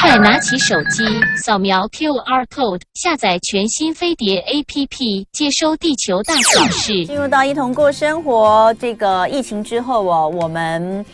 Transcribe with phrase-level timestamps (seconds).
[0.00, 1.04] 快拿起手机，
[1.36, 7.04] 扫描 QR code，下载全新飞碟 APP，接收地球大小事。
[7.06, 11.04] 进入到一同过生活，这个疫情之后哦，我们。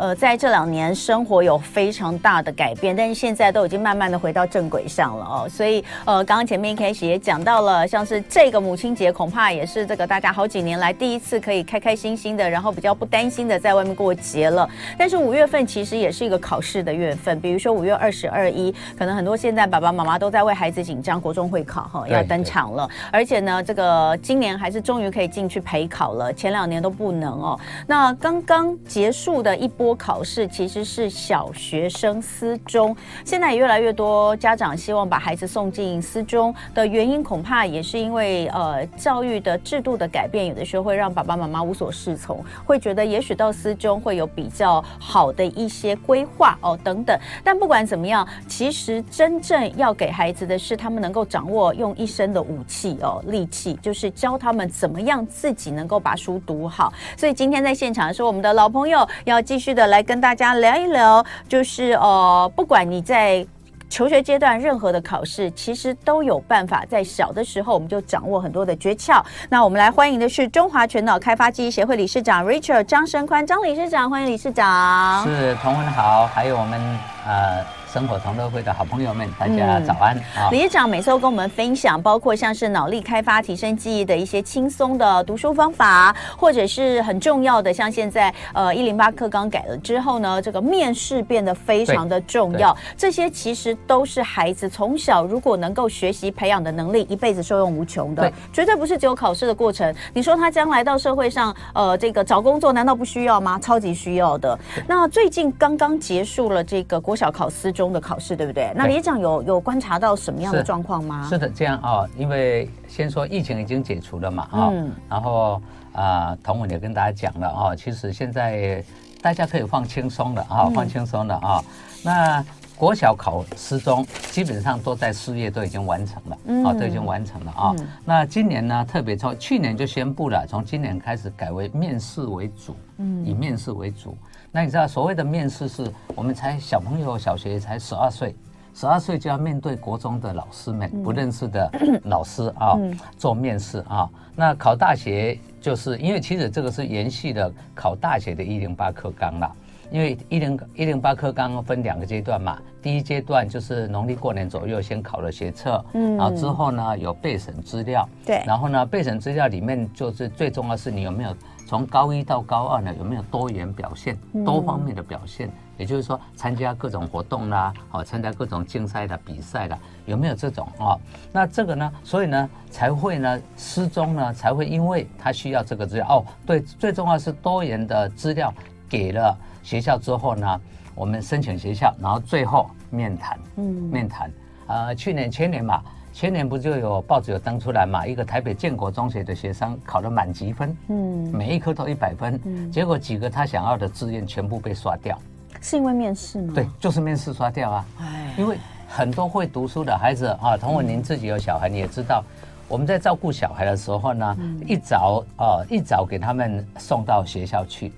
[0.00, 5.46] 呃，在这两年生活有非常大的改变，但是现在都已经慢慢的回到正轨上了哦。
[5.46, 14.66] 所以，呃，刚刚前面一开始也讲到了，像是这个母亲节，恐怕也是这个大家好几年来第一次可以开开心心的，然后比较不担心的在外面过节了。
[14.96, 27.60] 但是五月份其实也是一个考试的月份，比如说五月二十二一，可能很多现在爸爸妈妈都在为孩子紧张，国中会考哈要登场了，而且呢，这个今年还是终于可以进去陪考了，前两年都不能哦。
[27.86, 29.89] 那刚刚结束的一波。
[29.94, 47.18] 考试其实是小学生私中，现在也越来越多家长希望把孩子送进私中的原因，恐怕也是因为呃教育的制度的改变，有的时候会让爸爸妈妈无所适从，会觉得也许到私中会有比较好的一些规划哦等等。
[47.42, 56.92] 但不管怎么样，其实真正要给孩子的是他们能够掌握用一生的武器哦利器，就是教他们怎么样自己能够把书读好。
[57.16, 59.79] 所以今天在现场是我们的老朋友，要继续的。
[59.86, 63.46] 来跟大家聊一聊，就是呃，不管你在
[63.88, 69.22] 求学阶段任何的考试，其实都有办法在小的时候我们就掌握很多的诀窍。
[69.48, 75.24] 那我们来欢迎的是中华全脑开发记忆协会理事长 Richard 张生宽张理事长，欢迎理事长。
[75.24, 76.80] 是同文好，还有我们
[77.26, 77.79] 呃。
[77.92, 80.48] 生活同乐会的好朋友们，大家早安啊！
[80.52, 92.76] 理事长每次都跟我们分享，包括像是脑力开发、提升记忆的一些轻松的读书方法，或者是很重要的，像现在呃一零八课纲改了之后呢，这个面试变得非常的重要。
[92.96, 98.22] 这些其实都是孩子从小如果能够学习培养的能力，一辈子受用无穷的。
[98.22, 99.92] 对，绝对不是只有考试的过程。
[100.14, 103.58] 你说他将来到社会上，呃，这个找工作难道不需要吗？
[103.60, 104.56] 超级需要的。
[104.86, 108.70] 那最近刚刚结束了这个国小考私中的考试，对不对？
[108.76, 111.22] 那理事长有有观察到什么样的状况吗？
[111.24, 115.54] 是，是的，这样啊、哦，因为先说疫情已经解除了嘛，啊、哦，嗯、然后
[115.94, 118.84] 啊、呃，同文也跟大家讲了啊、哦，其实现在
[119.22, 121.64] 大家可以放轻松的啊，放轻松的啊。
[121.64, 121.64] 嗯、
[122.04, 122.44] 那
[122.76, 127.74] 国小考失中基本上都在四月都已经完成了，啊、嗯哦，都已经完成了啊。
[127.78, 134.14] 嗯、那今年呢，特别从去年就宣布了，从今年开始改为面试为主，嗯，以面试为主。
[134.52, 138.34] 那你知道所谓的面试是我们才小朋友小学才十二岁，
[138.74, 141.70] 十二岁就要面对国中的老师们不认识的
[142.04, 142.76] 老师啊，
[143.16, 144.10] 做面试啊。
[144.34, 149.56] 那考大学就是因为其实这个是延续了考大学的一零八课纲了，
[149.90, 161.34] 因为一零一零八课纲分两个阶段嘛，第一阶段就是农历过年左右先考了学测，嗯，然后之后呢有备审资料，对，然后呢备审资料里面就是最重要是你有没有。
[161.66, 165.46] 从高一到高二呢，有没有多元表现、多方面的表现？
[165.46, 170.98] 嗯、也就是说，参加各种活动啦，哦，参加各种竞赛的比赛啦，有没有这种哦？
[171.30, 176.26] 那这个呢，所以呢，才会呢，私中呢，才会因为他需要这个资料哦。
[176.44, 178.52] 对，最重要是多元的资料
[178.88, 180.60] 给了学校之后呢，
[180.94, 184.30] 我们申请学校，然后最后面谈，嗯，面谈，
[184.66, 185.82] 呃，去年前年嘛。
[186.12, 188.04] 前年不就有报纸有登出来嘛？
[188.04, 195.16] 一个台北建国中学的学生考了满级分，嗯，每一科都一百分，嗯，结果几个他想要的志愿全部被刷掉，
[195.60, 196.52] 是因为面试吗？
[196.52, 197.86] 对，就是面试刷掉啊。
[198.00, 202.24] 哎，因为很多会读书的孩子啊，同文您自己有小孩，你也知道，
[202.66, 207.92] 我们在照顾小孩的时候呢，一早啊，一早给他们送到学校去。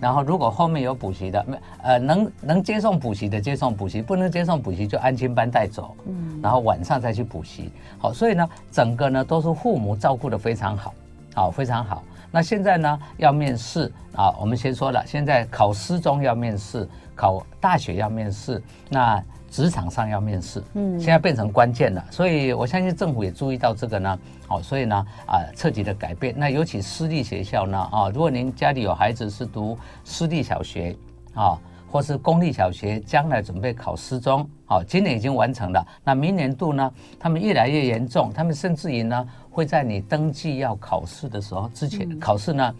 [0.00, 1.46] 然后，如果后面有补习的，
[1.82, 5.96] 呃，能能接送补习的接送补习，不能接送补习就安亲班带走。
[6.06, 7.70] 嗯，然后晚上再去补习。
[7.98, 10.94] 好，所以呢，整个呢都是父母照顾的非常好，
[11.34, 12.02] 好，非常好。
[12.30, 19.22] 那现在呢要面试啊，我们先说了，现在考师中要面试，考大学要面试，那。
[19.54, 26.34] 职场上要面试，嗯，现在变成关键了，所以我相信政府也注意到这个呢，哦，所以呢，啊，彻底的改变。
[26.36, 30.96] 那尤其私立学校呢，啊，如果您家里有孩子是读私立小学，
[31.34, 31.56] 啊，
[31.88, 42.74] 或是公立小学，将来准备考私中，哦，今年已经完成了，那明年度呢，他们越来越严重，他们甚至于呢，会在你登记要考试的时候之前考试呢。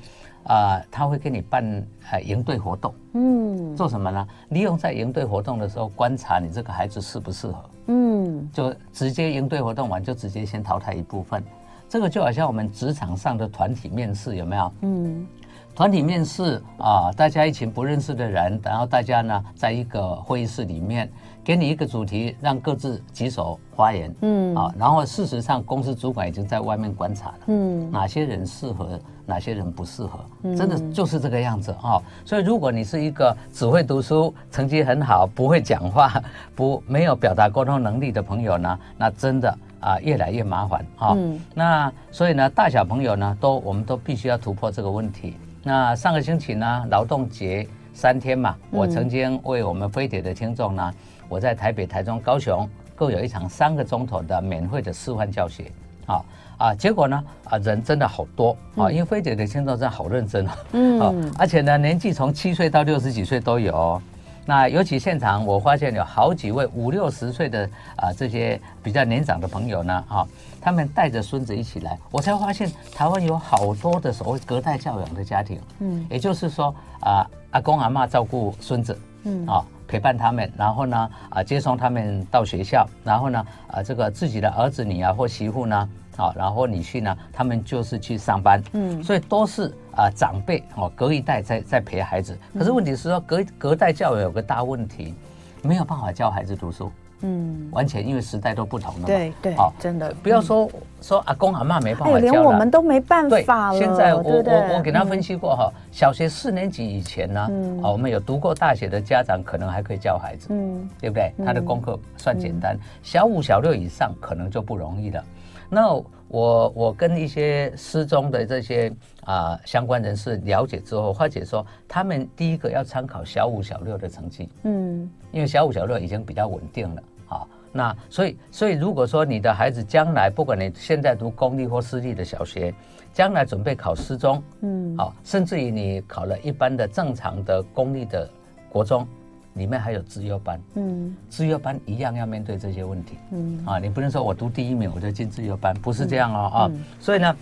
[0.45, 4.29] 啊、呃，他会给你办呃营队活动，嗯，做什么呢？
[4.51, 11.43] 利用在营队活动的时候观察你这个孩子适不适合，嗯，就直接营队活动完就直接先淘汰一部分，
[11.89, 14.73] 这个就好像我们职场上的团体面试有没有？
[14.83, 15.27] 嗯，
[15.75, 21.11] 团体面试啊，大家一群不认识的人，然后大家呢在一个会议室里面，
[21.45, 30.25] 给你一个主题，让各自举手发言，嗯啊，然后事实上公司主管已经在外面观察了，嗯，哪些人适合，哪些人不适合，
[30.57, 32.01] 真的就是这个样子啊。
[32.25, 36.11] 所以如果你是一个只会读书、成绩很好、不会讲话、
[36.57, 41.15] 不没有表达沟通能力的朋友呢，那真的啊越来越麻烦啊。
[41.55, 45.37] 那所以呢，大小朋友呢，都我们都必须要突破这个问题。
[45.63, 50.93] 那上个星期呢，劳动节三天嘛，我曾经为我们飞碟的听众呢，
[51.35, 55.65] 我在台北、台中、高雄各有一场三个钟头的免费的示范教学，
[56.07, 56.25] 啊
[56.57, 64.01] 啊，结果呢啊人真的好多啊，因为菲姐的听众真的好认真啊，嗯，而且呢年纪从七岁到六十几岁都有。
[64.47, 70.25] 那尤其现场，我发现有好几位五六十岁的啊，这些比较年长的朋友呢，哈，
[70.61, 85.89] 他们带着孙子一起来，我才发现台湾有好多的所谓隔代教养的家庭，嗯，也就是说啊，阿公阿妈照顾孙子，嗯，啊，陪伴他们，然后呢，啊，接送他们到学校，然后呢，啊，这个自己的儿子女儿或媳妇呢。
[86.17, 92.37] 好，然后女婿呢，他们就是去上班，嗯，所以都是啊、呃、长辈哦，隔一代在在陪孩子。
[92.59, 95.15] 可是问题是说，隔隔代教育有个大问题，
[95.63, 96.91] 没有办法教孩子读书，
[97.21, 99.07] 嗯，完全因为时代都不同了嘛。
[99.07, 100.71] 对对，好，真的不要说
[101.01, 103.79] 说阿公阿妈没办法教了，连我们都没办法了。
[103.79, 107.41] 现在我我我给他分析过哈，小学四年级以前呢，
[107.83, 111.33] 啊，我们有读过大学的家长可能还可以教孩子，嗯，对不对？
[111.45, 115.25] 他的功课算简单，小五小六以上可能就不容易了。
[115.69, 115.95] 那
[116.29, 118.89] 我我跟一些失中的这些
[119.25, 127.47] 啊、呃、相关人士了解之后，发觉说他们第一个要参考小五小六的成绩，嗯，因为小五小六已经比较稳定了啊。
[127.73, 132.73] 那所以所以如果说你的孩子将来不管你现在读公立或私立的小学，
[133.13, 138.29] 将来准备考师中，嗯，好，甚至于你考了一般的正常的公立的
[138.71, 139.07] 国中。
[139.55, 143.65] 里面还有资优班，嗯，资优班一样要面对这些问题，嗯。
[143.65, 146.71] 啊，你不能说我读第一名我就进资优班，不是这样哦，啊，
[147.01, 147.37] 所以呢，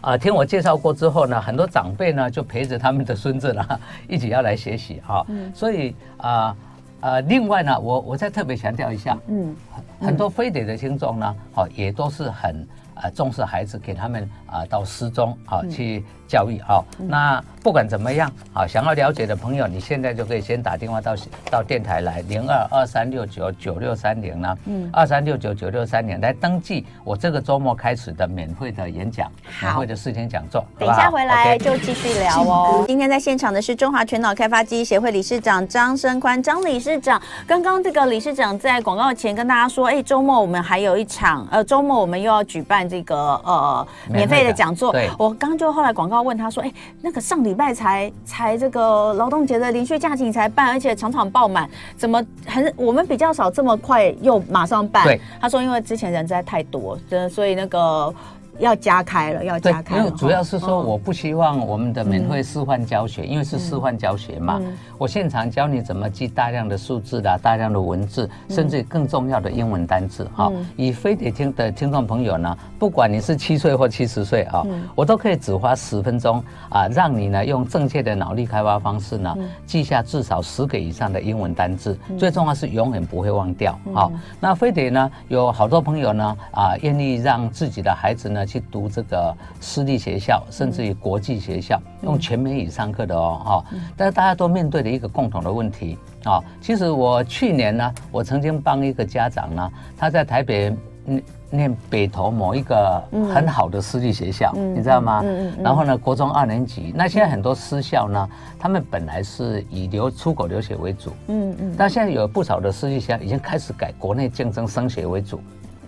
[0.00, 3.64] 啊，听我介绍过之后呢，很多长辈呢就陪着他们的孙子呢
[4.08, 5.24] 一起要来学习啊，
[5.54, 6.56] 所以啊
[7.00, 9.54] 啊，另外呢，我我再特别强调一下，嗯，
[10.00, 12.66] 很多非得的听众呢，好也都是很
[13.02, 17.42] 啊重视孩子，给他们啊到师中啊去教育啊，那。
[17.62, 21.14] 不管怎么样，好，想要了解的朋友，你现在就可以先打电话到
[21.50, 29.30] 到电台来，零二二三六九九六三零呢，嗯，二三六九九六三零来登记我这个周末开始的免费的演讲，
[29.60, 30.64] 免费的视听讲座。
[30.78, 32.82] 等一下回来就继续聊哦。
[32.86, 37.20] 今天在现场的是中华全脑开发机协会理事长张生宽张理事长。
[37.46, 44.92] 刚刚这个理事长在广告前跟大家说，哎，周末我们还有一场，呃，周末我们又要举办这个呃免费的讲座。
[45.16, 55.04] 我刚就后来广告问他说，哎，那个上礼拜才才这个劳动节的连续假期你才办，而且场场爆满，怎么很我们比较少这么快又马上办？
[55.04, 56.98] 对，他说因为之前人实在太多，
[57.30, 58.12] 所以那个。
[58.60, 60.04] 要加开了，要加开了。
[60.04, 64.60] 因为主要是说，我不希望我们的免费示范教学，因为是示范教学嘛，
[64.98, 70.52] 我现场教你怎么记大量的数字啦，大量的文字，甚至更重要的英文单字哈。
[70.76, 74.62] 以非得听的听众朋友呢，不管你是七岁或七十岁啊，
[74.94, 79.34] 我都可以只花十分钟啊，让你呢用正确的脑力开发方式呢，
[79.64, 81.98] 记下至少十个以上的英文单字。
[82.18, 84.12] 最重要是永远不会忘掉好。
[84.38, 88.46] 那非得呢，有好多朋友呢啊，愿意让自己的孩子呢。
[88.50, 93.64] 去读这个私立学校，甚至于国际学校，用全美语上课的哦，哈。
[93.96, 96.42] 但是大家都面对的一个共同的问题啊。
[96.60, 105.22] 其实我去年呢，我曾经帮一个家长呢，他在台北念念北投某一个很好的私立学校，你知道吗？
[105.62, 106.92] 然后呢，国中二年级。
[106.94, 115.40] 那现在很多私校呢，他们本来是以留出国留学为主，嗯嗯，但现在有不少的私立学校已经开始改国内竞争升学为主。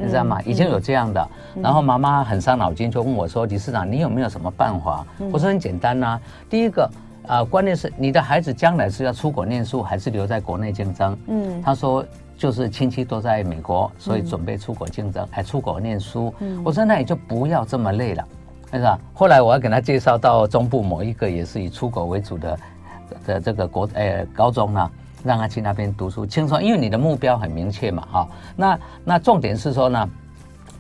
[0.02, 0.40] 你知道吗？
[0.42, 1.28] 已经有这样的，
[1.62, 6.90] 然后妈妈很伤脑筋，就问我说：“理事长，你有没有什么办法？”我说：“很简单呐，第一个
[7.26, 12.04] 啊，关键是你的孩子将来是要出国念书，还是留在国内竞争？”嗯，他说
[12.36, 18.24] ：“就是亲戚都在美国，所以准备出国竞争，还出国念书。”嗯我说：“那你就不要这么累了，
[18.72, 22.58] 是吧？”后来我要给他介绍到中部某一个也是以出国为主的
[23.26, 24.90] 的这个国呃高中呢。
[25.24, 28.28] 让他去那边读书轻松，因为你的目标很明确嘛，哈。
[28.56, 30.08] 那那重点是说呢，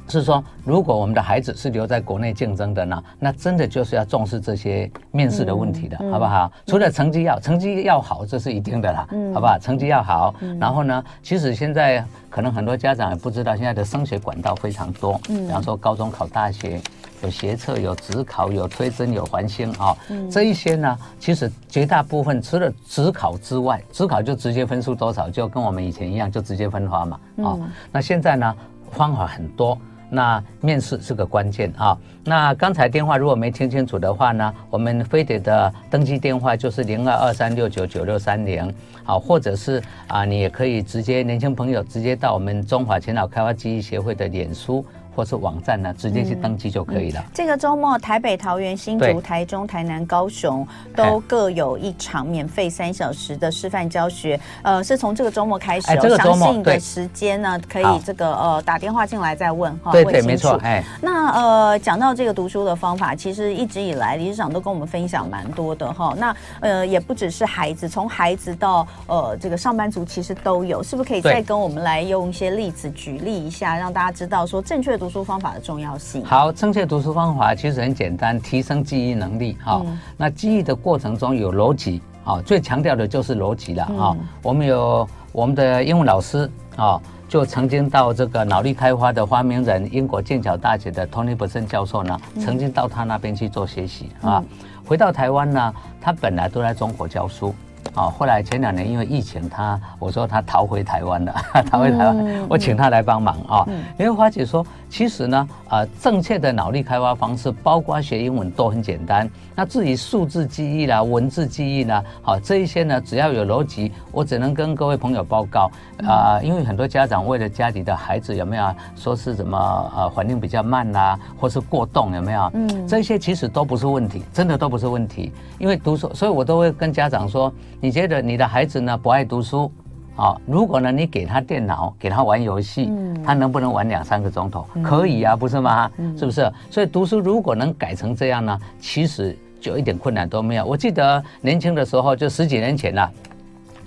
[0.08, 6.52] 是说，如果我们的孩子是留在国内竞争的呢，那真的就是要重视这些面试的问题的，嗯、好不好？
[6.52, 9.58] 嗯、除了成绩要成绩要好，这是一定的啦，嗯、好不好？
[9.58, 16.80] 成绩要好，嗯、然后呢，其实现在可能很多家长也不知道，现在的升学管道非常多，嗯，比方说高中考大学，
[17.22, 28.56] 有学测，有直考，有推甄，有环星啊，嗯、这一些呢，其实绝大部分除了直考之外，直考就直接分数多少，就跟我们以前一样，就直接分发嘛，哦，嗯、那现在呢，
[28.90, 29.78] 方法很多。
[30.14, 31.96] 那面试是个关键啊。
[32.22, 38.70] 那刚才电话如果没听清楚的话呢，我们飞碟的登记电话就是零二二三六九九六三零，
[39.04, 44.84] 好，或者是啊，你也可以直接年轻朋友直接到我们中华前脑开发记忆协会的脸书。
[45.14, 47.20] 或是网站呢，直接去登记就可以了。
[47.20, 50.66] 嗯嗯、这个周末，台北、桃园、新竹、台中、台南、高雄
[50.96, 54.40] 都各有一场免费三小时的示范教学。
[54.62, 59.92] 哎、呃，是从这个周末开始、哦，详细的时间呢，可以这个呃打电话进来再问哈。
[59.92, 60.58] 对对，没错。
[60.62, 66.14] 哎，那呃讲到这个读书的方法，其实一直以来理事长都跟我们分享蛮多的哈。
[66.16, 70.82] 那呃也不只是孩子，从孩子到呃这个上班族，其实都有。
[70.82, 75.01] 是不是可以再跟我们来用一些例子举例一下，让大家知道说正确的。
[75.02, 76.24] 读书方法的重要性。
[76.24, 79.56] 好，正确读书方法其实很简单，提升记忆能力。
[79.60, 83.82] 哈、嗯，那记忆的过程中有逻辑，啊，最强调的就是逻辑了。
[83.82, 94.10] 啊、嗯，我们有我们的英文老师，啊，就曾经到这个脑力开发的发明人，英国剑桥大学的 Tony Berson 教授呢，曾经到他那边去做学习。
[94.20, 94.46] 啊、嗯，
[94.86, 97.52] 回到台湾呢，他本来都在中国教书。
[97.94, 101.34] 啊，后来前两年因为疫情，他我说他逃回台湾了，
[101.70, 103.66] 逃回台湾，嗯、我请他来帮忙啊。
[103.98, 109.28] 因为花姐说，其实呢，呃，正确的脑力开发方式，包括学英文都很简单。
[109.54, 115.70] 那至于数字记忆啦、文字记忆啦，好这一些呢，只要有逻辑，我只能跟各位朋友报告
[116.06, 116.42] 啊、呃。
[116.42, 122.50] 因为很多家长为了家里的孩子有没有说是什么呃环境比较慢啦，或是过动有没有？
[122.54, 125.30] 嗯，这些其实都不是问题，真的都不是问题。
[125.58, 127.52] 因为读书，所以我都会跟家长说。
[127.82, 129.68] 你觉得你的孩子呢不爱读书，
[130.14, 132.88] 啊，如果呢你给他电脑，给他玩游戏，
[133.24, 134.64] 他能不能玩两三个钟头？
[134.84, 135.90] 可以啊，不是吗？
[136.16, 136.48] 是不是？
[136.70, 140.64] 所以读书如果能改成这样呢，其实就一点困难都没有。
[140.64, 143.10] 我记得年轻的时候，就十几年前了，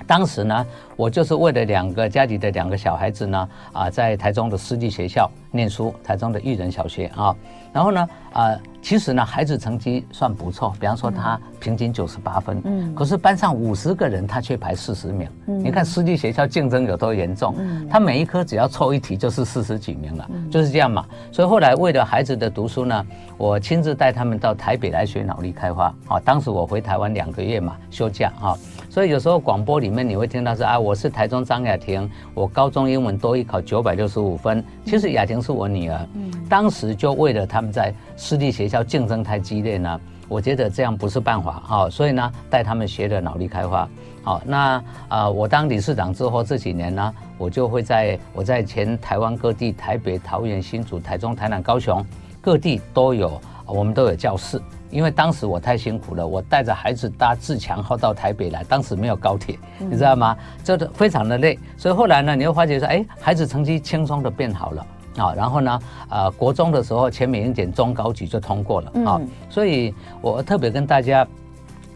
[0.07, 7.35] 当时呢，我就是为了两个家里的两个小孩子呢，啊，在台中的私立学校念书，台中的育人小学啊。
[7.74, 15.27] 然后呢，呃，其实呢，孩子成绩算不错，比方说他平均九十八分，嗯，可是班上五十个人，他却排四十名。
[15.47, 17.53] 嗯，你看私立学校竞争有多严重？
[17.57, 21.05] 嗯，他每一科只要错一题就是四十几名了，嗯，就是这样嘛。
[21.33, 23.05] 所以后来为了孩子的读书呢，
[23.38, 25.93] 我亲自带他们到台北来学脑力开发。
[26.07, 28.55] 啊，当时我回台湾两个月嘛，休假啊，
[28.96, 34.64] 所以有时候广播里面你会听到说啊，我是台中张雅婷，我高中英文多一考九百六十五分。
[34.86, 37.70] 其实雅婷是我女儿，嗯，当时就为了他们。
[37.70, 40.00] 在私立学校竞争太激烈呢，
[40.30, 43.86] 我觉得这样不是办法啊，所以呢，带他们学的脑力开发。
[44.24, 52.02] 好，那啊，我当理事长之后这几年呢，我就会在我在全台湾各地，台北、桃园、新竹、台中、台南、高雄
[52.40, 54.58] 各地都有，我们都有教室。
[54.96, 60.38] 因为当时我太辛苦了，我带着孩子搭自强号到台北来，当时没有高铁，你知道吗？
[60.64, 61.60] 这都非常的累。
[61.75, 64.88] 所以后来呢，你会发觉说，哎，孩子成绩轻松的变好了。
[65.18, 71.28] 啊，然后呢，呃，国中的时候，前美英检中高级就通过了啊，嗯、所以我特别跟大家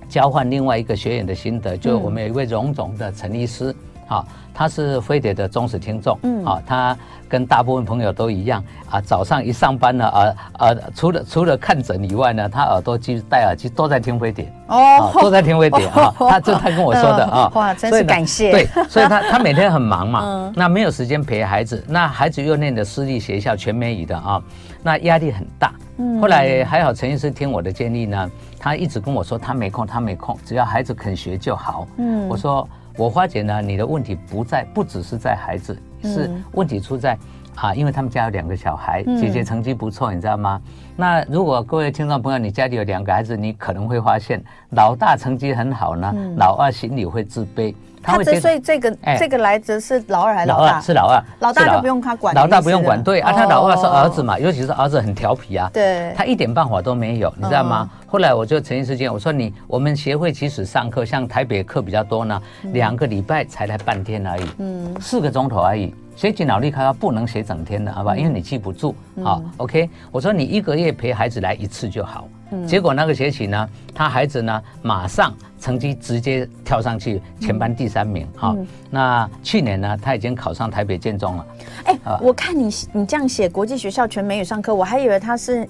[0.09, 3.73] 交换另外一个学员的心得，就我们有一位荣总的陈医师，
[4.09, 4.25] 啊，
[4.59, 6.97] 他是飞碟的忠实听众，嗯，啊，他。
[7.29, 16.11] 跟大部分朋友都一样啊，早上一上班呢，啊啊，除了除了看诊以外呢，他耳朵机戴耳机都在听飞碟哦，都在听飞碟啊。
[16.17, 18.51] 他这他跟我说的 啊，哇，真是感谢。
[18.51, 24.41] 对，所以他他每天很忙嘛， 那没有时间陪孩子，那孩子又念的私立学校全美语的啊，
[24.81, 25.71] 那压力很大。
[26.19, 31.87] 后来还好，陈医师听我的建议呢，他一直跟我说他没空，他没空，只要孩子肯学就好。
[31.97, 32.67] 嗯，我说
[32.99, 35.77] 我发觉呢，你的问题不在，不只是在孩子。
[36.03, 37.17] 是问题出在
[37.55, 40.61] 啊，因为他们家有两个小孩，姐姐成绩不错，你知道吗？
[40.97, 47.73] 那如果各位听众朋友，你家里有两个孩子，你可能会发现老大成绩很好呢，老二心里会自卑。
[48.01, 50.81] 他这所以这个这个来自是老二还是老大？
[50.81, 52.33] 是老二，老大就不用他管。
[52.33, 57.89] 老大不用管，对啊，他老二是儿子嘛，尤其是儿子很调皮啊，对，他一点办法都没有，你知道吗？
[58.07, 62.41] 后来我就曾经时间，我说你我们协会其实上课，像台北课比较多呢，
[62.73, 65.93] 两个礼拜才来半天而已，嗯，四个钟头而已。
[66.19, 68.13] 学习脑力开发不能学整天的，好吧？
[68.13, 68.93] 因为你记不住。
[69.23, 69.89] 好，OK。
[70.11, 72.27] 我说你一个月陪孩子来一次就好。
[72.67, 78.27] 结果那个学期呢，他孩子呢马上成绩直接跳上去全班第三名。
[78.35, 78.53] 好，
[78.89, 81.45] 那去年呢他已经考上台北建中了。
[81.85, 85.65] 哎，我看你你这样写国际学校全美语上课，我还以为他是。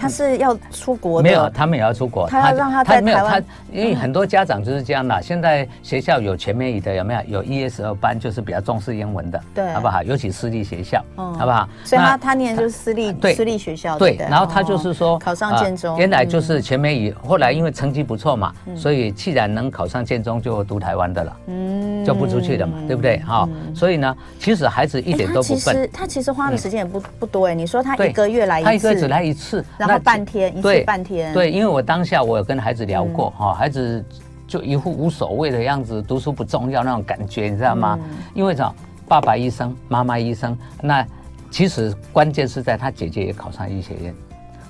[0.00, 2.26] 他是要出国的，没有，他们也要出国。
[2.28, 5.20] 他要让他在台湾，他因为很多家长就是这样的。
[5.20, 7.20] 现在学校有全美语的，有没有？
[7.42, 10.02] 有 ESL 班，就是比较重视英文的，对，好不好？
[10.02, 11.68] 尤其私立学校，好不好？
[11.84, 14.16] 所以他他念就是私立私立学校，对。
[14.16, 23.18] 然后他就是说考上建中，原来就是全美语，后来因为成绩不错嘛，所以既然能考上建中，就读台湾的了，嗯，就不出去了嘛，对不对？
[23.18, 27.54] 哈，所以呢，其实孩子一点都不笨，他其实花的时间也不不多哎。
[27.54, 29.64] 你说他一个月来一次，他一个月只来一次。
[29.92, 31.32] 那半天，一次半天。
[31.32, 34.04] 对，因为我当下我有跟孩子聊过哈，孩子
[34.46, 37.98] 就一副无所谓的样子，读书不重要那种感觉，你知道吗？
[38.34, 38.74] 因为什么？
[39.08, 41.04] 爸爸医生，妈妈医生，那
[41.50, 44.14] 其实关键是在他姐姐也考上医学院，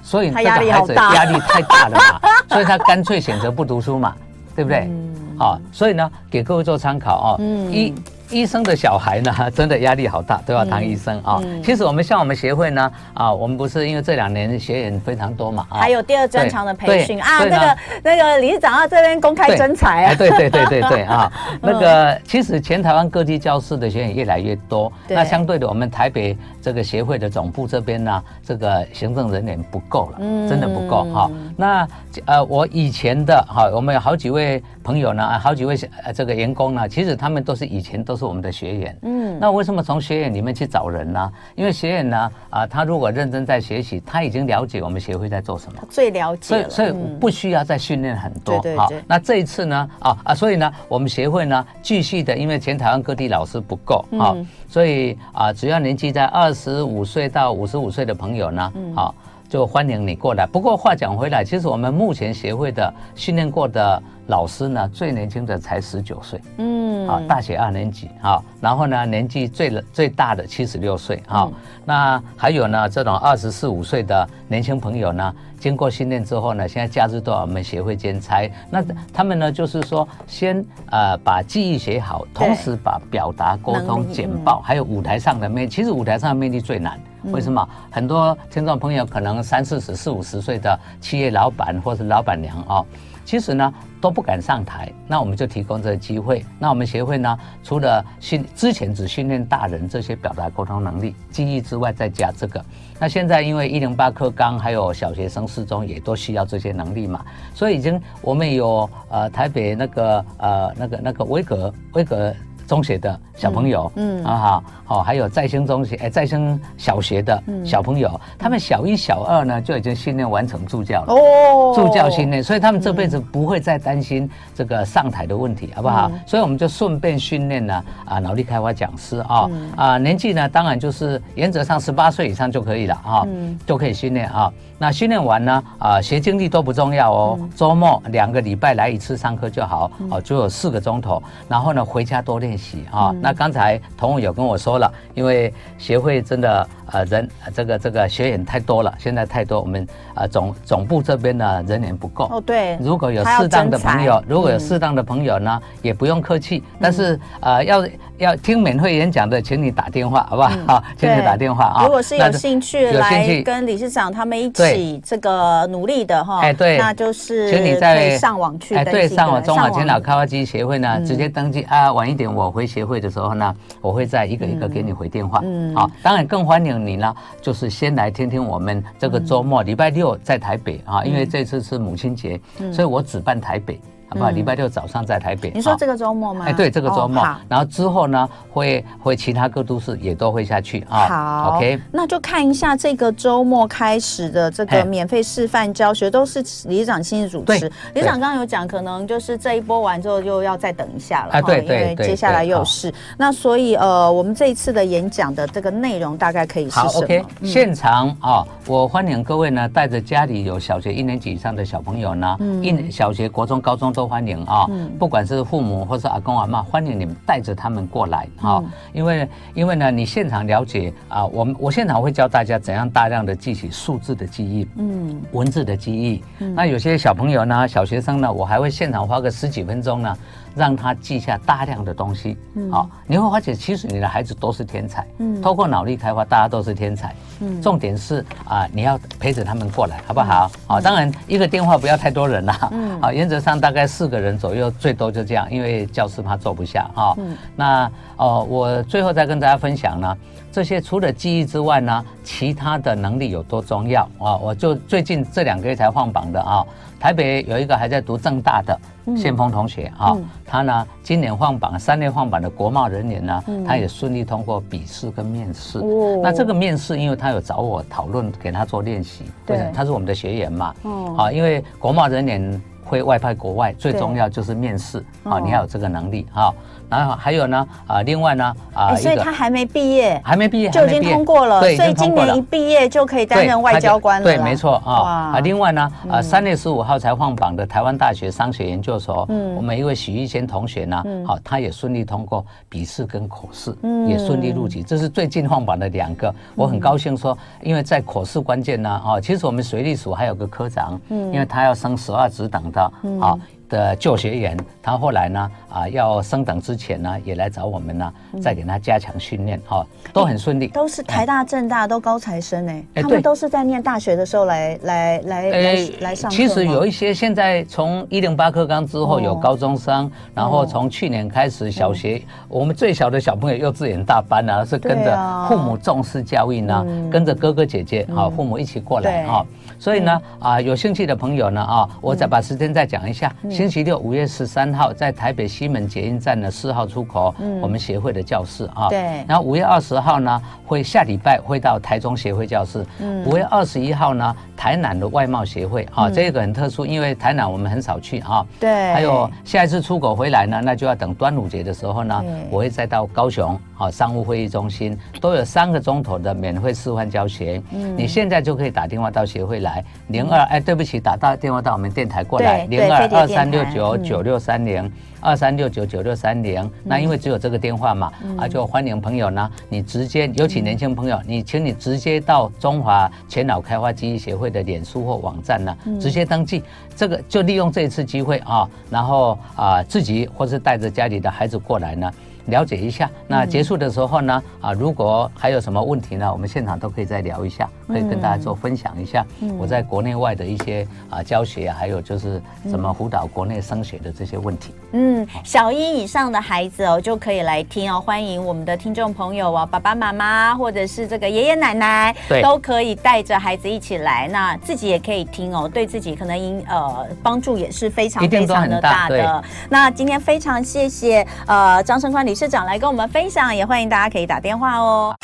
[0.03, 4.15] 所以这个孩子压力太大了嘛， 所以他干脆选择不读书嘛，
[4.57, 4.91] 对不对？
[5.39, 7.41] 好，所以呢，给各位做参考哦。
[7.71, 7.95] 一。
[8.31, 11.41] 医生的小孩呢， 真的压力好大，都要当医生啊。
[11.63, 17.45] 其实我们像我们协会呢，啊，我们不是因为这两年学员非常多嘛，还有第二专长的培训啊。
[17.45, 20.15] 那个那个理事长啊，这边公开征才啊。
[20.15, 30.19] 对对对对对啊， 那个其实全台湾各地教室的学员越来越多，那相对的，我们台北这个协会的总部这边呢，这个行政人员不够了，
[30.49, 31.31] 真的不够哈。
[31.57, 31.89] 那
[32.27, 38.20] 呃，我以前的哈，我们有好几位朋友呢，好几位呃这个员工呢，其实他们都是以前都是。
[38.21, 41.33] 是我们的学员，嗯，那为什么从学员里面去找人呢？
[41.57, 54.37] 因为学员呢，啊，他如果认真在学习，他已经了解我们协会在做什么，最了解，所以所以不需要再训练很多，好，那这一次呢，啊啊，所以呢，我们协会呢，继续的，因为全台湾各地老师不够，啊，
[54.69, 59.15] 所以啊，只要年纪在二十五岁到五十五岁的朋友呢，好，
[59.51, 60.47] 就欢迎你过来。
[60.47, 64.03] 不过话讲回来，其实我们目前协会的训练过的。
[64.27, 71.51] 老师呢，最年轻的才十九岁，嗯，啊，大学二年级，啊，然后呢，年纪最最大的七十六岁，哈，
[71.85, 78.81] 那还有呢，这种二十四五岁的年轻朋友呢，经过训练之后呢，现在假日都要我们协会兼差，那
[79.13, 87.69] 他们呢，就是说先呃把记忆学好，同时把表达沟通简报，还有舞台上的魅，其实舞台上的魅力最难，为什么？
[87.91, 92.85] 很多听众朋友可能三四十、四五十岁的企业老板或是老板娘啊。
[93.23, 96.45] 其实呢都不敢上台，那我们就提供这个机会。
[96.59, 102.65] 那我们协会呢，除了训之前只训练大人这些表达沟通能力、记忆之外，再加这个。
[102.99, 107.25] 那现在因为一零八课纲还有小学生四中也都需要这些能力嘛，
[107.55, 112.35] 所以已经我们有呃台北那个呃那个那个威格威格。
[112.71, 118.09] 中学的小朋友，嗯啊好，好，还有再生中学，哎，再生小学的小朋友，
[118.39, 126.09] 他们小一、小二呢就已经训练完成助教了，哦，助教训练，所以他们这辈子不会再担心这个上台的问题，好不好？
[126.25, 133.27] 所以我们就顺便训练呢啊，脑力开发讲师啊，啊，年纪呢当然就是原则上十八岁以上就可以了啊，
[133.67, 134.49] 就可以训练啊。
[134.79, 142.85] 那训练完呢啊，学经历都不重要哦，周末两个礼拜来一次上课就好，哦，就有四个钟头，然后呢回家多练习。
[142.93, 152.29] 啊，那刚才童文有跟我说了，因为协会真的呃人这个这个学员太多了，现在太多，我们呃总总部这边呢人员不够。
[152.31, 157.85] 哦，对，如果有适当的朋友，如果有适当的朋友呢，也不用客气，但是呃要。
[158.21, 160.51] 要听免费演讲的，请你打电话，好不好？
[160.67, 161.85] 好，请你打电话啊。
[161.85, 171.91] 如果是有兴趣来跟理事长他们一起这个努力的哈，哎对，那就是请你在上网去哎对，上网中华全脑开发机协会呢直接登记啊。
[171.93, 175.41] 晚一点我回协会的时候呢，我会再一个一个给你回电话。
[175.43, 182.39] 嗯，好，当然更欢迎你呢，就是先来听听我们这个周末礼拜六在台北啊，因为这次是母亲节，
[182.71, 183.81] 所以我只办台北。
[184.11, 184.31] 好不好？
[184.31, 185.53] 礼拜六早上在台北。
[185.55, 186.45] 你说这个周末吗？
[186.49, 187.25] 哎，对，这个周末。
[187.49, 191.07] 然后之后呢，会会其他各都市也都会下去啊。
[191.07, 191.81] 好，OK。
[191.93, 197.71] 那就看一下这个周末开始的这个免费示范教学，都是李长亲自主持。
[197.95, 201.35] 李长刚刚有讲，可能就是这一波完之后又要再等一下了。
[201.35, 202.93] 啊，对对，因为接下来又是。
[203.17, 206.91] 那所以呃，我们这一次的演讲的这个内容大概可以是什么？
[206.91, 207.25] 好，OK。
[207.45, 214.67] 现场啊，我欢迎各位呢，带着家里有小学一年级以上的小朋友呢，一小学、国中、高中都欢迎啊！
[214.99, 218.63] 不管是父母或是阿公阿妈，欢迎你们带着他们过来哈。
[218.93, 226.23] 因为因为呢，你现场了解啊，我们我现场会教大家怎样大量的记起数字的记忆，嗯，文字的记忆。
[226.55, 230.17] 那有些小朋友呢，小学生呢，我还会现场花个十几分钟呢。
[230.61, 232.37] 让他记下大量的东西。
[232.55, 235.07] 嗯，好，你会发现其实你的孩子都是天才。
[235.17, 237.15] 嗯，透过脑力开发，大家都是天才。
[237.41, 240.51] 嗯，重点是啊，你要陪着他们过来，好不好？
[240.67, 242.69] 好，当然一个电话不要太多人啦。
[242.73, 247.15] 嗯，啊，原则上大概四个人左右，最多就这样，因为教室怕坐不下啊。
[247.17, 250.15] 嗯，那哦，我最后再跟大家分享呢，
[250.53, 254.37] 这些除了记忆之外呢，其他的能力有多重要啊？
[254.37, 256.63] 我就最近这两个月才放榜的啊。
[257.01, 258.79] 台北有一个还在读正大的
[259.17, 265.81] 宪峰同学啊，他呢今年放榜，三年放榜的国贸人员呢，他也顺利通过笔试跟面试。
[266.23, 270.75] 那这个面试，因为他有找我讨论，给他做练习，对，他是我们的学员嘛，
[271.17, 276.53] 啊，因为国贸人员会外派国外，最重要就是面试啊，你要有这个能力啊。
[276.91, 284.25] 然后还有呢，啊，另外呢，啊，所以他还没毕业，还没毕业就已经通过了，所以今年一毕业就可以担任外交官了。
[284.25, 285.31] 对，没错啊。
[285.35, 293.73] 啊，另外呢，啊，三月十五号才放榜的台湾大学商学研究所，嗯，我们一位许玉仙同学呢，好，他也顺利通过笔试跟口试，
[294.09, 294.83] 也顺利入籍。
[294.83, 303.39] 这是最近放榜的两个，我很高兴说，因为在口试关键呢，啊，其实我们水利署还有个科长，嗯，因为他要升十二职等的，啊。
[303.71, 310.67] 的旧学员，他后来呢，啊，要升等之前呢，也来找我们呢，再给他加强训练，哈，都很顺利。
[310.67, 316.37] 都是台大、政大都高材生哎，他们都是在念大学的时候来来来来来上课。
[316.37, 329.47] 其实有一些现在从一零八课纲之后有高中生，然后从去年开始小学，我们最小的小朋友幼稚园大班呢，是跟着父母重视教育呢，跟着哥哥姐姐啊，父母一起过来哈。
[329.81, 333.35] 所以呢，啊，有兴趣的朋友呢，啊，我再把时间再讲一下。
[333.49, 338.91] 星期六五月十三号，在台北西门捷运站的四号出口，我们协会的教室啊。
[338.91, 339.25] 对。
[339.27, 342.85] 然后五月二十号呢，会下礼拜会到台中协会教室。
[342.99, 343.25] 嗯。
[343.25, 348.45] 五月二十一号呢，台南的外贸协会啊，这个很特殊，因为台南我们很少去啊。
[348.61, 348.93] 对。
[348.93, 357.61] 还有下一次出口回来呢，那就要等端午节的时候呢，我会再到高雄啊商务会议中心，都有三个钟头的免费示范教学。
[357.73, 357.97] 嗯。
[357.99, 363.51] 你现在就可以打电话到协会来，零二哎，对不起，打到电话到我们电台过来，零二二三。
[363.51, 364.89] 六九九六三零
[365.21, 376.63] 二三六九九六三零，那因为只有这个电话嘛，啊，就欢迎朋友呢，你直接，尤其年轻朋友，你请你直接到中华全脑开发记忆协会的脸书或网站呢，直接登记，
[376.95, 382.13] 这个就利用这一次机会啊，然后啊，自己或是带着家里的孩子过来呢。
[382.51, 389.25] 了解一下，那结束的时候呢，啊，如果还有什么问题呢，我们现场都可以再聊一下，可以跟大家做分享一下。
[389.59, 394.75] 我在国内外的一些啊教学啊，还有就是怎么辅导国内升学的这些问题。
[394.93, 398.01] 嗯，小一以上的孩子哦，就可以来听哦。
[398.01, 404.29] 欢迎我们的听众朋友哦，爸爸妈妈或者是这个爷爷奶奶，对，都可以带着孩子一起来。
[404.29, 409.43] 那自己也可以听哦，对自己可能因呃帮助也是非常非常的大的。
[409.69, 415.15] 那今天非常谢谢呃张生宽理事市长来跟我们分享也欢迎大家可以打电话哦。